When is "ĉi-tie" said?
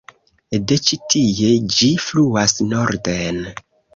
0.85-1.51